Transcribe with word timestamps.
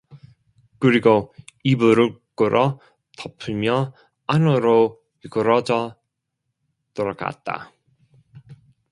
그리고 0.79 1.31
이불을 1.63 2.19
끌어 2.33 2.79
덮으며 3.19 3.93
안으로 4.25 4.99
미끄러져 5.23 5.95
들어갔다. 6.95 7.71